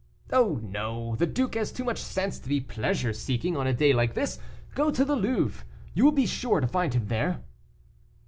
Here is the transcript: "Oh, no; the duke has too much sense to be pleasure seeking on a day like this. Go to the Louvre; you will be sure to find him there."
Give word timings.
"Oh, 0.33 0.59
no; 0.63 1.15
the 1.17 1.27
duke 1.27 1.53
has 1.53 1.71
too 1.71 1.83
much 1.83 1.99
sense 2.01 2.39
to 2.39 2.49
be 2.49 2.59
pleasure 2.59 3.13
seeking 3.13 3.55
on 3.55 3.67
a 3.67 3.73
day 3.75 3.93
like 3.93 4.15
this. 4.15 4.39
Go 4.73 4.89
to 4.89 5.05
the 5.05 5.15
Louvre; 5.15 5.63
you 5.93 6.03
will 6.05 6.11
be 6.11 6.25
sure 6.25 6.59
to 6.59 6.65
find 6.67 6.95
him 6.95 7.05
there." 7.05 7.43